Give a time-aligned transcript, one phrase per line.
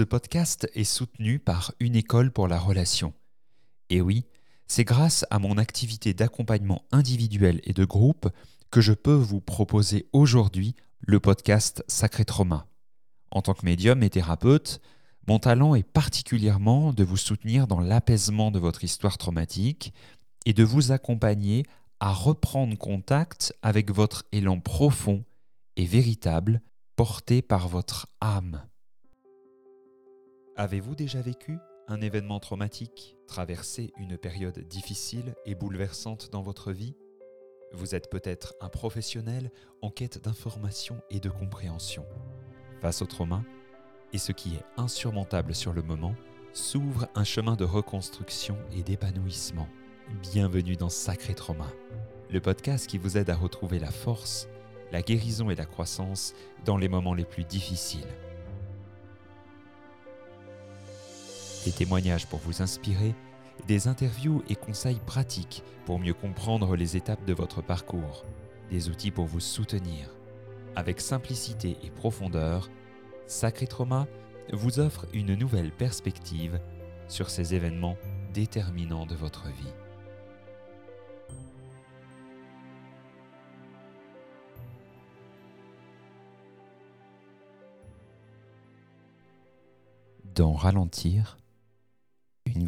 [0.00, 3.12] Ce podcast est soutenu par une école pour la relation.
[3.90, 4.24] Et oui,
[4.66, 8.30] c'est grâce à mon activité d'accompagnement individuel et de groupe
[8.70, 12.66] que je peux vous proposer aujourd'hui le podcast Sacré Trauma.
[13.30, 14.80] En tant que médium et thérapeute,
[15.28, 19.92] mon talent est particulièrement de vous soutenir dans l'apaisement de votre histoire traumatique
[20.46, 21.66] et de vous accompagner
[22.00, 25.26] à reprendre contact avec votre élan profond
[25.76, 26.62] et véritable
[26.96, 28.62] porté par votre âme.
[30.60, 31.56] Avez-vous déjà vécu
[31.88, 36.94] un événement traumatique, traversé une période difficile et bouleversante dans votre vie?
[37.72, 42.04] Vous êtes peut-être un professionnel en quête d'information et de compréhension.
[42.82, 43.42] Face au trauma,
[44.12, 46.14] et ce qui est insurmontable sur le moment,
[46.52, 49.68] s'ouvre un chemin de reconstruction et d'épanouissement.
[50.20, 51.72] Bienvenue dans Sacré Trauma,
[52.28, 54.46] le podcast qui vous aide à retrouver la force,
[54.92, 56.34] la guérison et la croissance
[56.66, 58.14] dans les moments les plus difficiles.
[61.64, 63.14] Des témoignages pour vous inspirer,
[63.66, 68.24] des interviews et conseils pratiques pour mieux comprendre les étapes de votre parcours,
[68.70, 70.08] des outils pour vous soutenir.
[70.74, 72.70] Avec simplicité et profondeur,
[73.26, 74.06] Sacré Trauma
[74.52, 76.60] vous offre une nouvelle perspective
[77.08, 77.96] sur ces événements
[78.32, 79.74] déterminants de votre vie.
[90.34, 91.36] Dans Ralentir,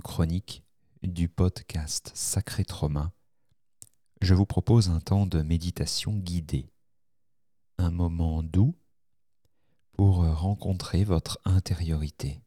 [0.00, 0.64] chronique
[1.02, 3.12] du podcast Sacré Trauma,
[4.20, 6.70] je vous propose un temps de méditation guidée,
[7.78, 8.74] un moment doux
[9.92, 12.40] pour rencontrer votre intériorité,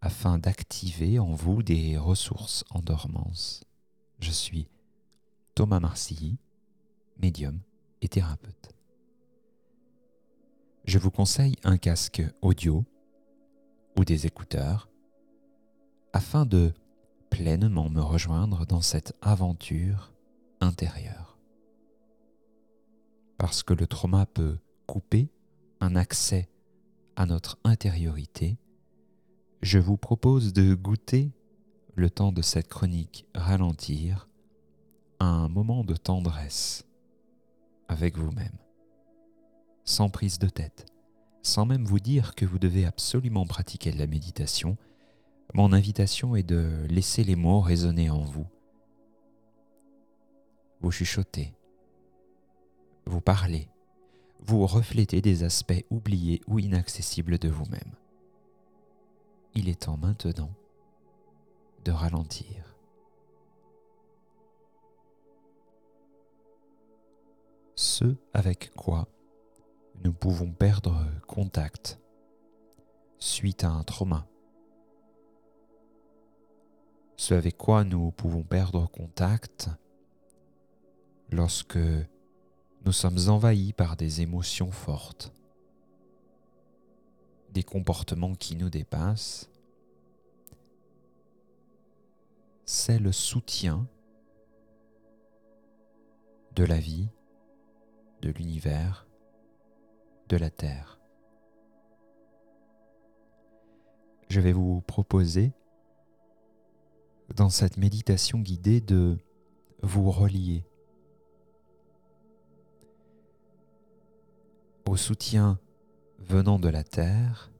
[0.00, 3.64] afin d'activer en vous des ressources en dormance.
[4.20, 4.68] Je suis
[5.54, 6.38] Thomas Marcilly,
[7.20, 7.60] médium
[8.00, 8.74] et thérapeute.
[10.84, 12.84] Je vous conseille un casque audio
[13.96, 14.88] ou des écouteurs
[16.14, 16.72] afin de
[17.28, 20.12] pleinement me rejoindre dans cette aventure
[20.60, 21.36] intérieure.
[23.36, 25.28] Parce que le trauma peut couper
[25.80, 26.48] un accès
[27.16, 28.56] à notre intériorité,
[29.60, 31.32] je vous propose de goûter
[31.96, 34.28] le temps de cette chronique ralentir
[35.18, 36.86] un moment de tendresse
[37.88, 38.58] avec vous-même,
[39.84, 40.86] sans prise de tête,
[41.42, 44.76] sans même vous dire que vous devez absolument pratiquer la méditation,
[45.52, 48.46] mon invitation est de laisser les mots résonner en vous.
[50.80, 51.54] Vous chuchotez,
[53.06, 53.68] vous parlez,
[54.40, 57.94] vous reflétez des aspects oubliés ou inaccessibles de vous-même.
[59.54, 60.50] Il est temps maintenant
[61.84, 62.76] de ralentir.
[67.76, 69.08] Ce avec quoi
[70.02, 72.00] nous pouvons perdre contact
[73.18, 74.26] suite à un trauma.
[77.24, 79.70] Ce avec quoi nous pouvons perdre contact
[81.30, 81.78] lorsque
[82.84, 85.32] nous sommes envahis par des émotions fortes,
[87.48, 89.48] des comportements qui nous dépassent.
[92.66, 93.88] C'est le soutien
[96.56, 97.08] de la vie,
[98.20, 99.06] de l'univers,
[100.28, 101.00] de la Terre.
[104.28, 105.54] Je vais vous proposer
[107.34, 109.18] dans cette méditation guidée de
[109.82, 110.64] vous relier
[114.88, 115.58] au soutien
[116.18, 117.50] venant de la terre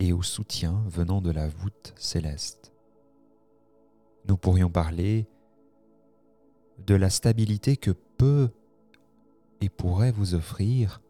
[0.00, 2.72] et au soutien venant de la voûte céleste.
[4.26, 5.28] Nous pourrions parler
[6.86, 8.50] de la stabilité que peut
[9.60, 11.00] et pourrait vous offrir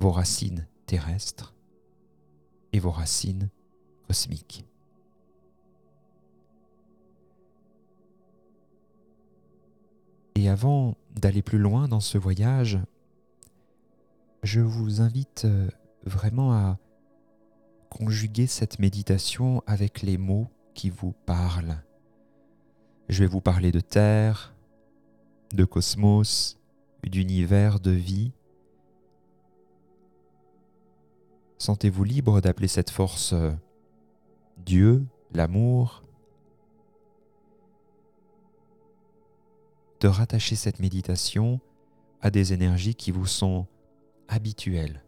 [0.00, 1.54] vos racines terrestres
[2.72, 3.50] et vos racines
[10.34, 12.78] Et avant d'aller plus loin dans ce voyage,
[14.42, 15.68] je vous invite euh,
[16.04, 16.78] vraiment à
[17.90, 21.82] conjuguer cette méditation avec les mots qui vous parlent.
[23.08, 24.54] Je vais vous parler de terre,
[25.52, 26.58] de cosmos,
[27.02, 28.32] d'univers, de vie.
[31.58, 33.50] Sentez-vous libre d'appeler cette force euh,
[34.68, 36.02] Dieu, l'amour,
[40.00, 41.58] de rattacher cette méditation
[42.20, 43.66] à des énergies qui vous sont
[44.28, 45.02] habituelles.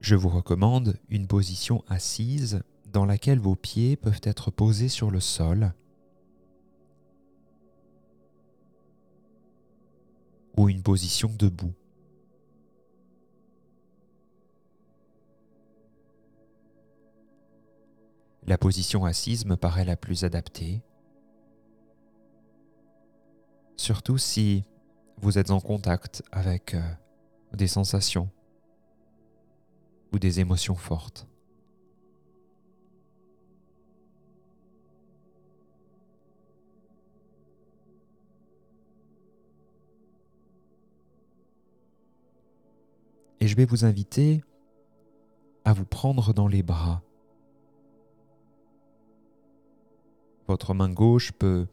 [0.00, 5.20] Je vous recommande une position assise dans laquelle vos pieds peuvent être posés sur le
[5.20, 5.74] sol
[10.58, 11.74] une position debout.
[18.46, 20.82] La position assise me paraît la plus adaptée,
[23.76, 24.64] surtout si
[25.18, 26.82] vous êtes en contact avec euh,
[27.54, 28.28] des sensations
[30.12, 31.28] ou des émotions fortes.
[43.52, 44.42] Je vais vous inviter
[45.66, 47.02] à vous prendre dans les bras.
[50.48, 51.66] Votre main gauche peut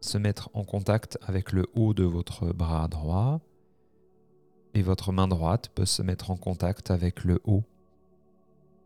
[0.00, 3.42] se mettre en contact avec le haut de votre bras droit
[4.74, 7.62] et votre main droite peut se mettre en contact avec le haut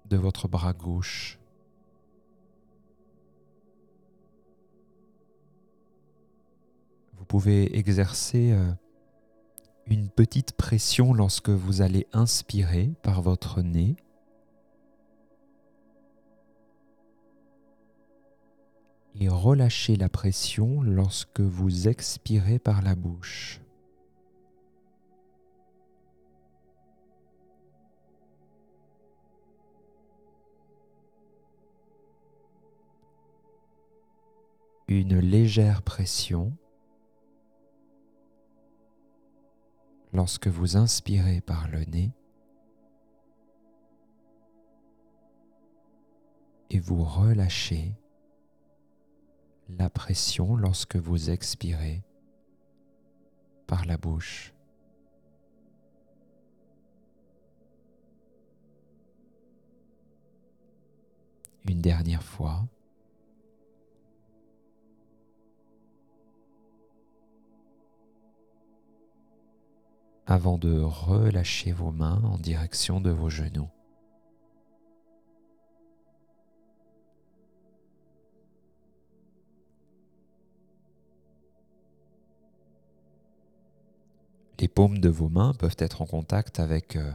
[0.05, 1.39] de votre bras gauche.
[7.15, 8.71] Vous pouvez exercer euh,
[9.91, 13.97] une petite pression lorsque vous allez inspirer par votre nez
[19.21, 23.61] et relâchez la pression lorsque vous expirez par la bouche.
[34.87, 36.53] Une légère pression
[40.13, 42.13] lorsque vous inspirez par le nez
[46.71, 47.95] et vous relâchez
[49.69, 52.03] la pression lorsque vous expirez
[53.67, 54.55] par la bouche.
[61.69, 62.67] Une dernière fois.
[70.31, 73.71] Avant de relâcher vos mains en direction de vos genoux.
[84.61, 87.11] Les paumes de vos mains peuvent être en contact avec euh,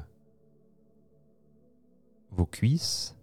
[2.31, 3.15] vos cuisses.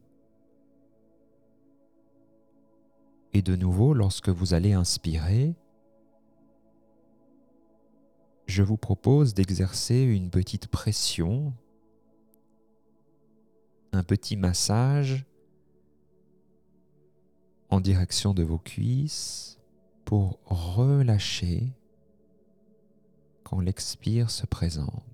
[3.33, 5.57] Et de nouveau, lorsque vous allez inspirer,
[8.51, 11.55] je vous propose d'exercer une petite pression,
[13.93, 15.25] un petit massage
[17.71, 19.59] en direction de vos cuisses
[20.05, 21.73] pour relâcher
[23.45, 25.10] quand l'expire se présente.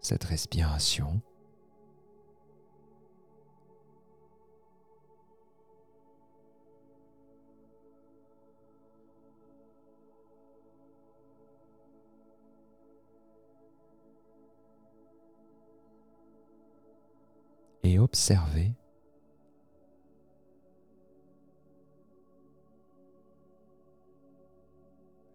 [0.00, 1.20] Cette respiration.
[17.84, 18.72] et observez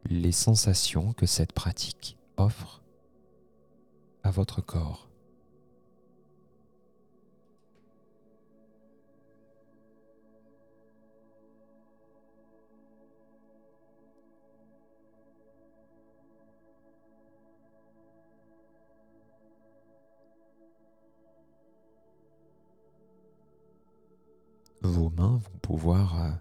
[0.10, 2.82] les sensations que cette pratique offre
[4.24, 5.08] à votre corps.
[24.88, 26.32] vos mains vont pouvoir euh,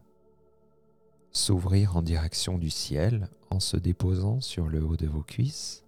[1.32, 5.85] s'ouvrir en direction du ciel en se déposant sur le haut de vos cuisses.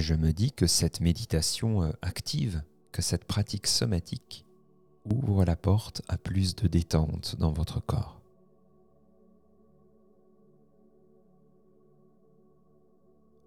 [0.00, 4.46] Et je me dis que cette méditation euh, active, que cette pratique somatique
[5.04, 8.22] ouvre la porte à plus de détente dans votre corps.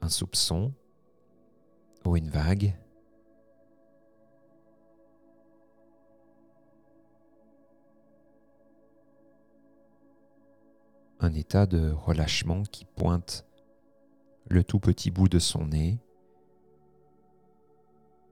[0.01, 0.71] Un soupçon
[2.05, 2.77] ou une vague.
[11.19, 13.43] Un état de relâchement qui pointe
[14.49, 15.97] le tout petit bout de son nez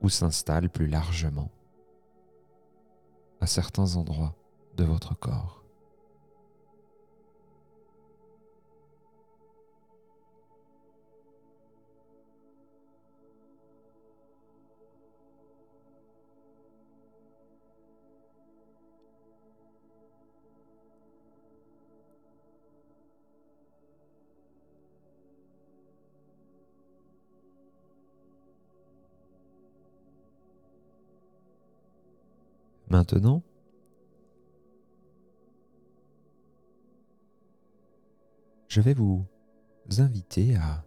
[0.02, 1.52] ou s'installe plus largement
[3.40, 4.36] à certains endroits
[4.78, 5.61] de votre corps.
[32.92, 33.42] Maintenant,
[38.68, 39.26] je vais vous
[40.00, 40.84] inviter à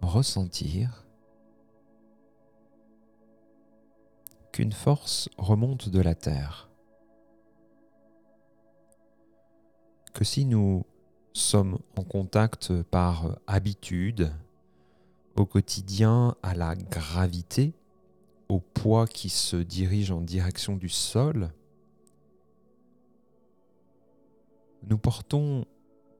[0.00, 1.06] ressentir
[4.50, 6.72] qu'une force remonte de la Terre.
[10.12, 10.84] Que si nous
[11.34, 14.32] sommes en contact par habitude,
[15.36, 17.74] au quotidien, à la gravité,
[18.48, 21.52] au poids qui se dirige en direction du sol,
[24.86, 25.64] nous portons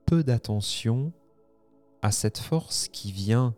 [0.07, 1.13] peu d'attention
[2.03, 3.55] à cette force qui vient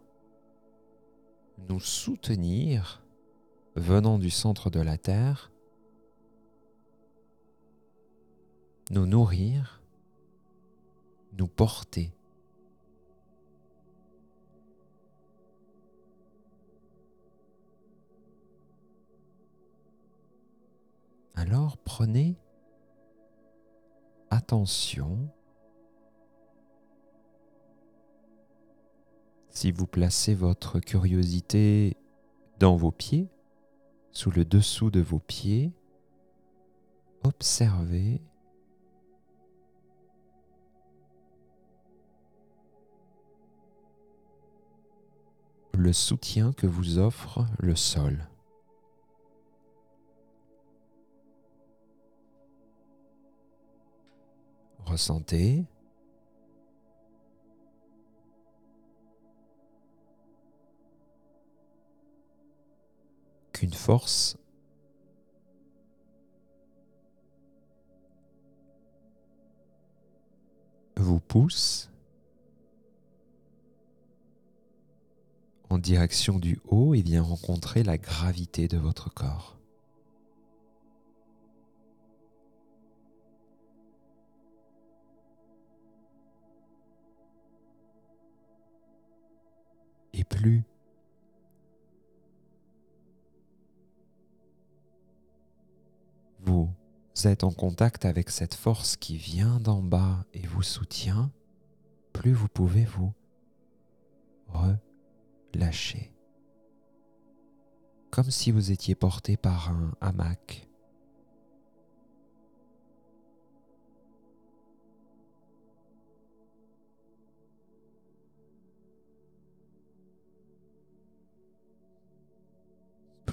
[1.69, 3.03] nous soutenir
[3.75, 5.51] venant du centre de la Terre,
[8.91, 9.83] nous nourrir,
[11.33, 12.16] nous porter.
[21.37, 22.37] Alors prenez
[24.31, 25.31] attention
[29.51, 31.97] si vous placez votre curiosité
[32.59, 33.31] dans vos pieds,
[34.11, 35.73] sous le dessous de vos pieds,
[37.25, 38.21] observez
[45.73, 48.29] le soutien que vous offre le sol.
[54.87, 55.67] Ressentez.
[63.53, 64.37] qu'une force
[70.97, 71.91] vous pousse
[75.71, 79.57] en direction du haut et vient rencontrer la gravité de votre corps.
[90.29, 90.65] Plus.
[96.41, 96.71] Vous
[97.25, 101.31] êtes en contact avec cette force qui vient d'en bas et vous soutient,
[102.13, 103.13] plus vous pouvez vous
[105.55, 106.13] relâcher.
[108.11, 110.69] Comme si vous étiez porté par un hamac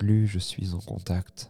[0.03, 1.49] plus je suis en contact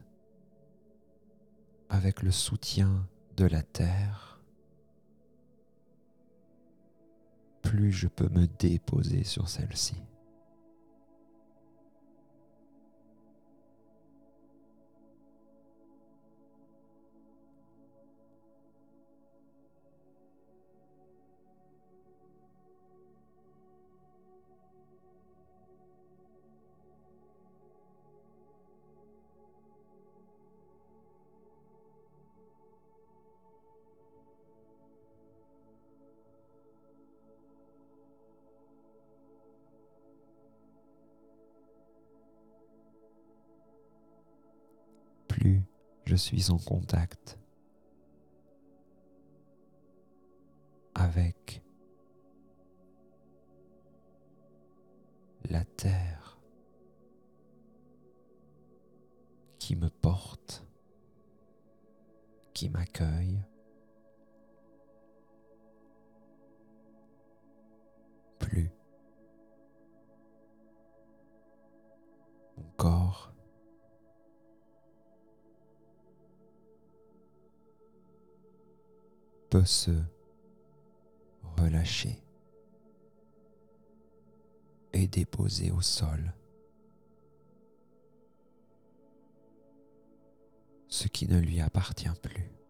[1.90, 4.40] avec le soutien de la terre,
[7.64, 9.96] plus je peux me déposer sur celle-ci.
[46.14, 47.40] Je suis en contact
[50.94, 51.64] avec
[55.50, 56.38] la terre
[59.58, 60.68] qui me porte,
[62.54, 63.42] qui m'accueille.
[68.38, 68.70] Plus
[72.56, 73.33] mon corps
[79.54, 79.92] peut se
[81.58, 82.24] relâcher
[84.94, 86.34] et déposer au sol
[90.88, 92.63] ce qui ne lui appartient plus.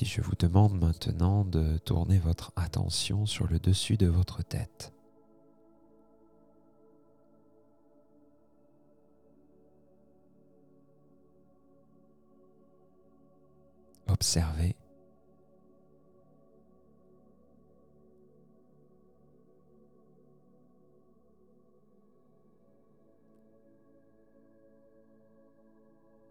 [0.00, 4.94] Si je vous demande maintenant de tourner votre attention sur le dessus de votre tête,
[14.06, 14.74] observez.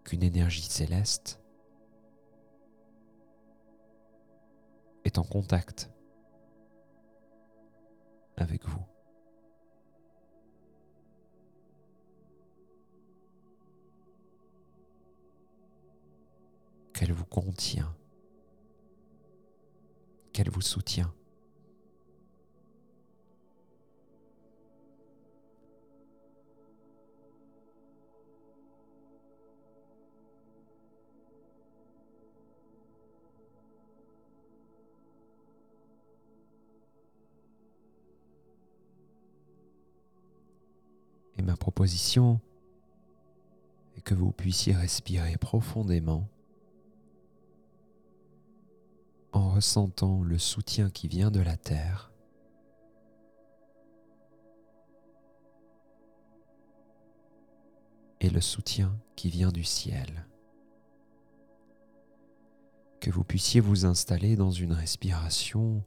[0.05, 1.39] Qu'une énergie céleste
[5.09, 5.89] est en contact
[8.37, 8.85] avec vous.
[16.93, 17.91] Qu'elle vous contient,
[20.31, 21.11] qu'elle vous soutient.
[41.49, 42.39] Ma proposition
[43.97, 46.29] est que vous puissiez respirer profondément
[49.31, 52.11] en ressentant le soutien qui vient de la terre
[58.21, 60.27] et le soutien qui vient du ciel.
[62.99, 65.83] Que vous puissiez vous installer dans une respiration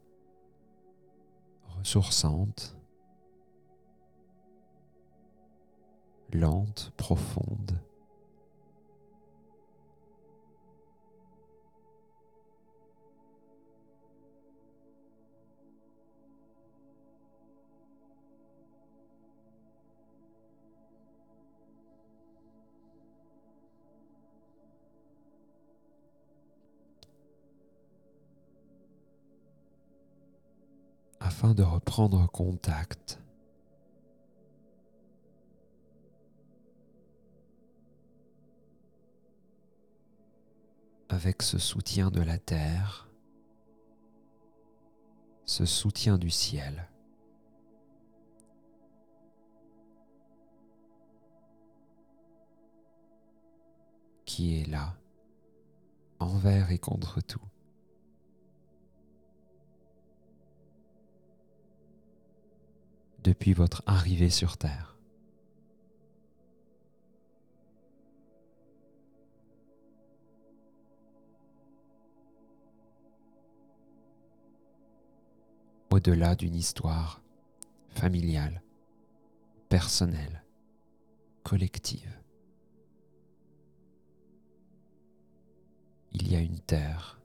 [1.77, 2.75] ressourçante
[6.33, 7.79] lente, profonde.
[31.19, 33.22] afin de reprendre contact
[41.13, 43.07] avec ce soutien de la terre,
[45.45, 46.89] ce soutien du ciel.
[54.25, 54.95] qui est là,
[56.17, 57.39] envers et contre tout.
[63.23, 64.92] Depuis votre arrivée sur Terre.
[75.93, 77.21] Au-delà d'une histoire
[77.89, 78.63] familiale,
[79.69, 80.43] personnelle,
[81.43, 82.19] collective.
[86.11, 87.21] Il y a une terre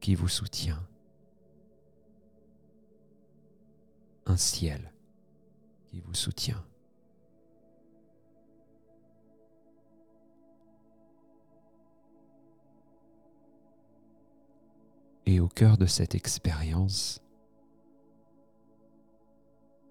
[0.00, 0.86] qui vous soutient,
[4.26, 4.92] un ciel
[5.86, 6.62] qui vous soutient.
[15.24, 17.21] Et au cœur de cette expérience,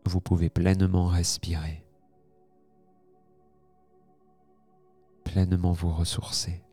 [0.06, 1.84] vous pouvez pleinement respirer,
[5.24, 6.64] pleinement vous ressourcer.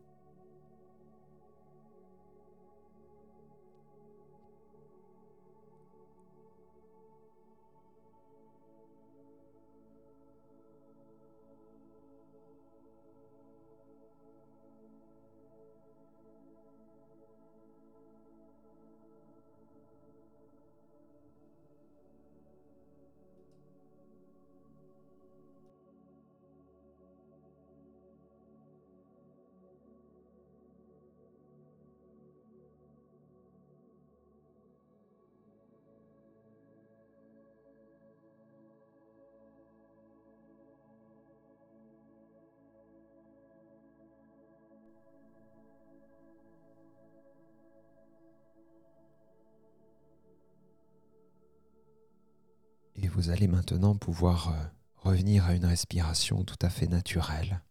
[53.19, 57.61] Vous allez maintenant pouvoir euh, revenir à une respiration tout à fait naturelle.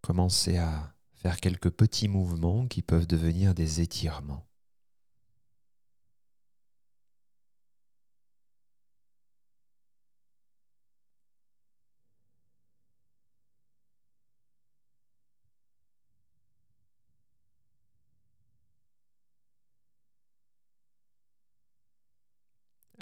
[0.00, 4.44] Commencez à faire quelques petits mouvements qui peuvent devenir des étirements.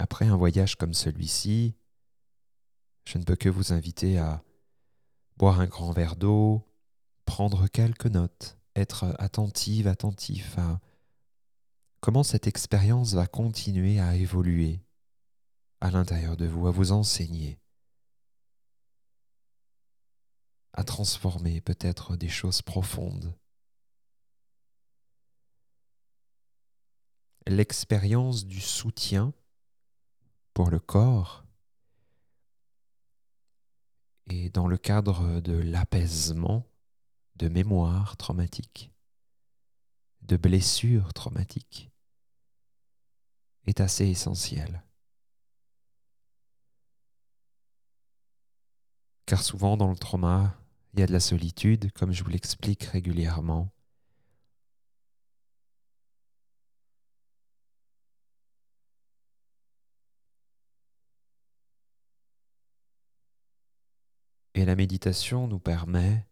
[0.05, 0.34] Après un
[0.77, 1.75] comme celui-ci,
[3.07, 4.43] je ne peux que vous inviter à
[5.37, 6.63] boire un grand verre d'eau,
[7.25, 10.79] prendre quelques notes, être attentive, attentif à
[11.99, 14.81] comment cette expérience va continuer à évoluer
[15.81, 17.59] à l'intérieur de vous, à vous enseigner,
[20.73, 23.35] à transformer peut-être des choses profondes.
[27.47, 29.33] L'expérience du soutien
[30.55, 31.43] pour le corps
[34.27, 36.65] et dans le cadre de l'apaisement
[37.35, 38.89] de mémoires traumatiques,
[40.21, 41.91] de blessures traumatiques,
[43.67, 44.81] est assez essentiel.
[49.25, 50.57] Car souvent dans le trauma,
[50.93, 53.74] il y a de la solitude, comme je vous l'explique régulièrement.
[64.55, 66.25] Et la méditation nous permet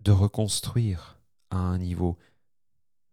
[0.00, 2.18] de reconstruire à un niveau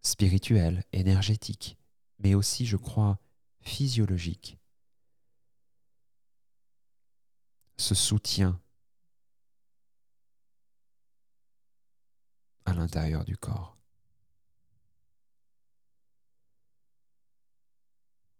[0.01, 1.77] spirituel, énergétique,
[2.19, 3.19] mais aussi, je crois,
[3.59, 4.57] physiologique.
[7.75, 8.61] Ce soutien
[12.63, 13.77] à l'intérieur du corps.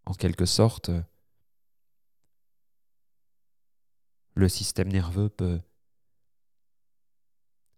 [0.06, 0.90] En quelque sorte,
[4.40, 5.62] le système nerveux peut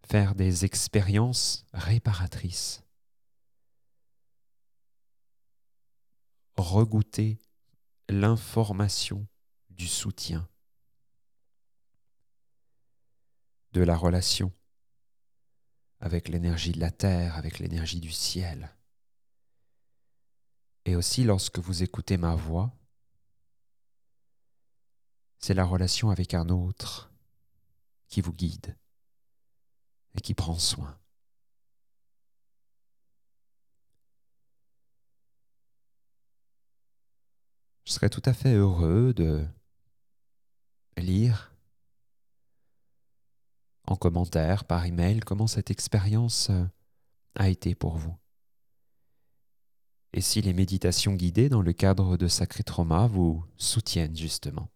[0.04, 2.84] faire des expériences réparatrices,
[6.56, 7.40] regoûter
[8.10, 9.28] l'information
[9.72, 10.48] du soutien,
[13.72, 14.54] de la relation
[16.00, 18.76] avec l'énergie de la terre, avec l'énergie du ciel.
[20.86, 22.72] Et aussi lorsque vous écoutez ma voix,
[25.42, 27.12] c'est la relation avec un autre
[28.08, 28.78] qui vous guide
[30.16, 30.98] et qui prend soin.
[37.86, 39.46] Je serais tout à fait heureux de
[40.98, 41.52] lire
[43.88, 46.64] en commentaire, par email, comment cette expérience euh,
[47.36, 48.16] a été pour vous.
[50.14, 54.70] Et si les méditations guidées dans le cadre de Sacré Trauma vous soutiennent justement.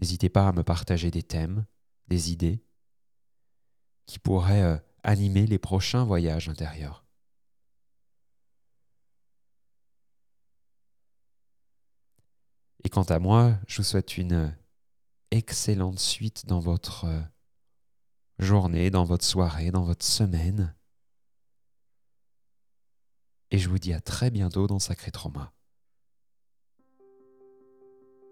[0.00, 1.66] N'hésitez pas à me partager des thèmes,
[2.08, 2.64] des idées
[4.06, 7.04] qui pourraient euh, animer les prochains voyages intérieurs.
[12.82, 14.56] Et quant à moi, je vous souhaite une
[15.30, 17.20] excellente suite dans votre euh,
[18.38, 20.74] journée, dans votre soirée, dans votre semaine.
[23.50, 25.52] Et je vous dis à très bientôt dans Sacré Trauma.